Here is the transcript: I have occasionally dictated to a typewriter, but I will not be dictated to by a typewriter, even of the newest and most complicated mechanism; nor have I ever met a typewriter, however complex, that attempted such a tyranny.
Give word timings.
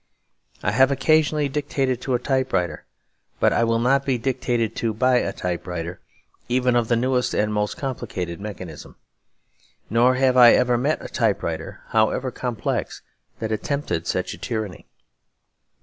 I 0.63 0.71
have 0.71 0.89
occasionally 0.89 1.47
dictated 1.47 2.01
to 2.01 2.15
a 2.15 2.17
typewriter, 2.19 2.85
but 3.39 3.53
I 3.53 3.63
will 3.63 3.77
not 3.77 4.03
be 4.03 4.17
dictated 4.17 4.75
to 4.77 4.95
by 4.95 5.17
a 5.17 5.31
typewriter, 5.31 5.99
even 6.49 6.75
of 6.75 6.87
the 6.87 6.95
newest 6.95 7.35
and 7.35 7.53
most 7.53 7.77
complicated 7.77 8.41
mechanism; 8.41 8.95
nor 9.91 10.15
have 10.15 10.37
I 10.37 10.53
ever 10.53 10.75
met 10.75 11.03
a 11.05 11.07
typewriter, 11.07 11.81
however 11.89 12.31
complex, 12.31 13.03
that 13.37 13.51
attempted 13.51 14.07
such 14.07 14.33
a 14.33 14.39
tyranny. 14.39 14.87